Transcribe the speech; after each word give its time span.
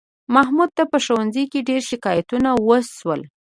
محمود 0.35 0.69
ته 0.77 0.83
په 0.91 0.97
ښوونځي 1.05 1.43
کې 1.51 1.65
ډېر 1.69 1.81
شکایتونه 1.91 2.49
وشول 2.67 3.21